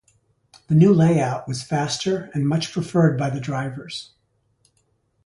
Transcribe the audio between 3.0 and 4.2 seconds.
by the drivers.